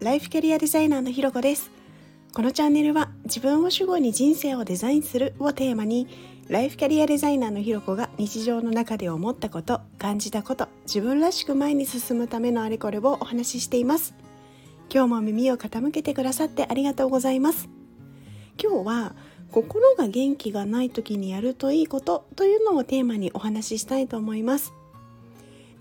[0.00, 1.72] ライフキャリアデザイナーのひろこです。
[2.32, 6.06] このチャンネルは自分を主語に人生をデザインするをテーマに
[6.46, 14.14] ライフキャリアデザイナーのひろこが日常の中で思ったこと感じたこと自分らしく前に進むためのあれこれをお話ししています。
[14.88, 17.68] 今日も耳を傾けてくださってありがとうございます。
[18.62, 19.16] 今日は
[19.50, 24.72] 心が元気がない時にやるといいことというのをテーマにお話ししたいと思います。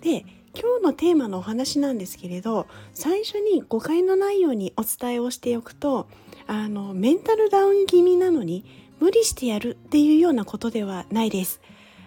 [0.01, 0.25] で
[0.59, 6.07] 今日のテーマのお話なんですけれど最初に誤解のないようにお伝えをしておくと
[6.47, 8.65] あのメンタルダウン気味なのに
[8.99, 11.61] 無理してやるっていうようなことではないです。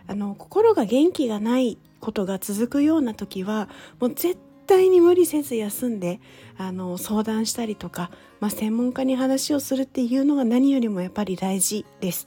[0.09, 3.69] あの心が元気がないことが続くような時は
[4.01, 4.37] もう絶
[4.67, 6.21] 対に無理せず休んで
[6.59, 12.27] あの相談したりとか、まあ、専門家に話をするっていうのが何よりもやっぱり大事です。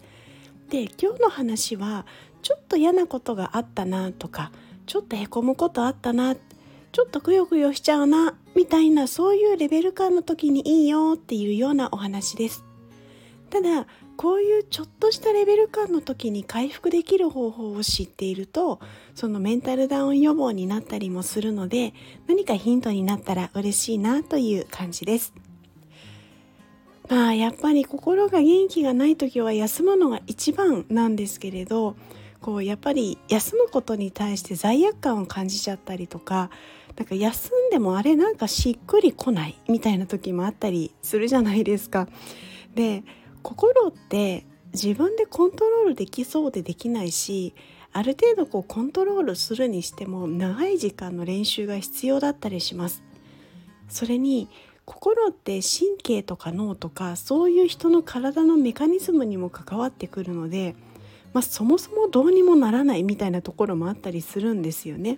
[0.69, 2.05] で今日の話は
[2.41, 4.51] ちょっと嫌なことがあったなとか
[4.85, 6.35] ちょっとへこむことあったな。
[6.35, 8.35] ちょっとくよくよしちゃうな。
[8.55, 12.63] みたいなそういうレベル感の時にいいよっていうようなお話です。
[13.49, 13.85] ただ
[14.17, 18.79] こういうちょっとしたレベル感の時に回復できる方法を知っていると
[19.13, 21.93] そのメンタルダウン予防になったりもするので
[22.27, 25.33] 何かヒントになったら嬉しいなという感じです。
[27.09, 31.95] まあやっぱり心が元気がない時は休むのが一番なんですけれど
[32.43, 36.49] こうやっぱり休むことに対して罪悪感を感じちゃったりとか
[36.97, 42.07] なんか休んでもあれなんかしっくりこないみたいな時もあったりするじゃないですか。
[42.75, 43.03] で
[43.41, 47.53] 心って自分でコントロールできそうでできないし
[47.93, 53.03] ある程度こうコントロールするにしても長い時間の練習が必要だったりします。
[53.87, 54.49] それに
[54.85, 60.75] 心って神経とか脳とかそういう人の体のメカニズムにも関わってくるので
[61.33, 65.17] まあ、そもそもどうにもならないみたいなところもあったりするんですよね。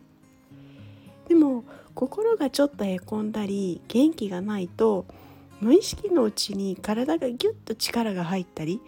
[1.27, 1.63] でも
[1.93, 5.05] 心がちょっとへこんだり元気がないと
[5.59, 8.79] 無意識のうちに体がギュッと力が入ったり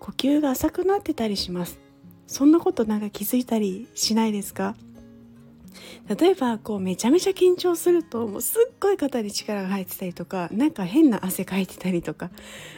[0.00, 1.78] 呼吸が浅くなってたりします
[2.26, 4.74] そんなことなんか気づいたりしないですか？
[6.08, 12.30] 例えばこうめちゃめちゃ緊張するともうすっごい肩に力が入ってたりとかなんか変な汗かいてたりとか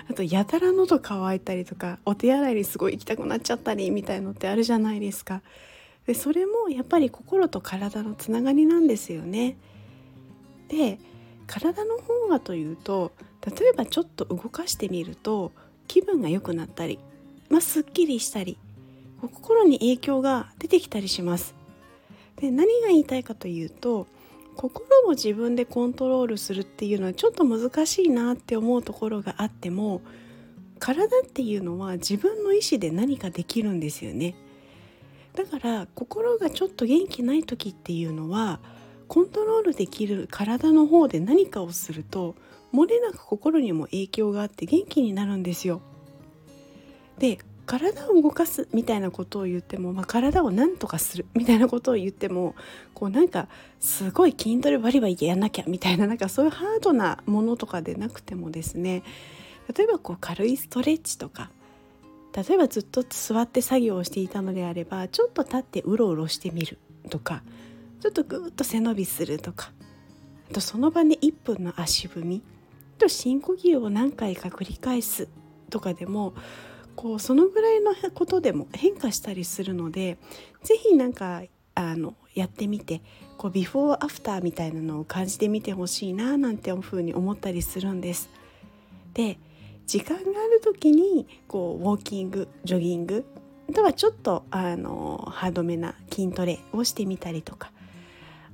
[0.08, 5.42] あとやたら喉乾いたりとかお手洗いにすごい行きたくなっちゃったりみたいのってあるじゃないですか。
[6.06, 9.56] でそれもやっぱり心と体のつながりなんですよね。
[10.68, 11.00] で
[11.48, 13.10] 体の方はというと
[13.44, 15.50] 例えばちょっと動かしてみると
[15.88, 17.00] 気分が良くなったり、
[17.50, 18.58] まあ、すっきりしたり
[19.20, 21.56] 心に影響が出てきたりします。
[22.36, 24.06] で何が言いたいかというと
[24.56, 30.00] 心を自分でコントロールするっていうのはちょっと難しいなって思うところがあっても
[30.78, 34.34] 体っていうのは自分の意思で何かできるんですよね。
[35.34, 38.60] だから心がちょっと元気ない時っていうのは
[39.06, 42.34] コントロールできる体の方で何かをすると
[42.72, 45.82] 漏れなく心にも影響があって元気になるんですよ。
[47.18, 52.54] で体を動かすみたいなことを言っても、まあ、体を何とかする みたいなことを言っても
[52.94, 53.48] こうなんか
[53.80, 59.02] すごい筋トレバリバリやんなきゃみたいななんかそういうハードなものとかでなくてもですね
[59.76, 61.50] 例えばこう軽いストレッチとか
[62.32, 66.78] 例えばずっと座って作業をしていたのであればちょっと立ってうろうろしてみる
[67.10, 67.42] とか
[68.00, 69.72] ちょっとぐーっと背伸びするとか
[70.50, 72.42] あとその場で1分の足踏み
[72.98, 75.28] と深呼吸を何回か繰り返す
[75.70, 76.34] とかでも
[76.96, 80.16] こうそのぐらいのことでも変化したりするので
[80.62, 81.42] 是非なんか
[81.74, 83.02] あのやってみて
[83.36, 88.30] こうビフォーアフターみたいなのを感じてみてほしいななんていうふうに思ったりするんです。
[89.12, 89.38] で
[89.86, 93.24] 時間がある時にこうウォーキングジョギング
[93.68, 97.72] あとはちょっとあのハードめな筋トレをしてみたりとか。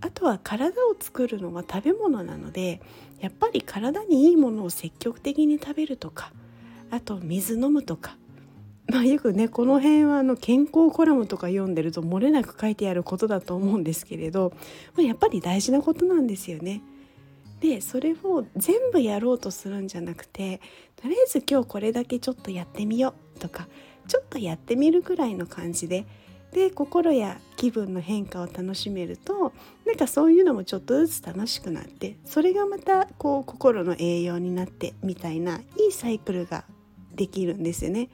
[0.04, 2.80] あとは体を作るのは食べ物なので
[3.20, 6.32] やっぱり体にいいものを積極的に食べるとか。
[6.90, 8.16] あと水飲むとか。
[8.92, 14.52] まあ、よくねこの辺はあの健康コラムとか読んでると漏れなく書いてあることだと思うんですけれど、
[14.94, 16.82] まあ、やっぱり大事なことなんですよね。
[17.60, 20.60] でそれを全部やろうとするんじゃなくて
[20.96, 23.68] とりあえず今日これだけちょっとやってみようとか
[24.08, 26.04] ちょっとやってみるくらいの感じで
[26.50, 29.52] で心や気分の変化を楽しめると
[29.86, 36.64] なんかそういうのもちょっとずつ楽しくなってそれがまたこう心の栄養になってみたいないいサイクルが
[37.14, 38.10] できるんですよね。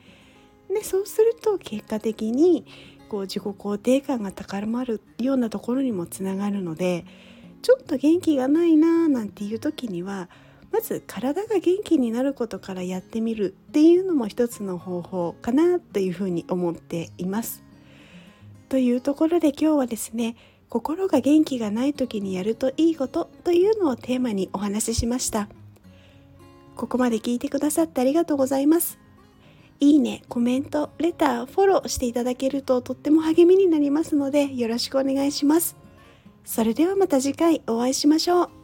[0.73, 2.67] でそうすると結果的に
[3.09, 7.05] こう自己肯定感が高まるようなところにもつながるので
[7.63, 10.29] ちょっと元気がないなーなんていう時には
[10.71, 17.65] まず体が元気になることからやってみるっていうのも一つの方法かなというふうに思っています。
[18.69, 20.37] というところで今日はですね
[20.69, 25.49] 心が元気がない時にやるといいことというのをテーマにお話ししました。
[26.79, 29.01] ここまで聞いてくださってありがとうございます
[29.81, 35.77] いいね、コメント、レター、フォローしていただけるととっても励みになりますのでよろしくお願いします。
[36.45, 38.58] それではまた次回お会いしましょう。